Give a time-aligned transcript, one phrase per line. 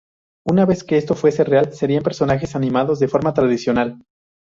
[0.47, 4.01] Una vez que esto fuese real, serían personajes animados de forma tradicional.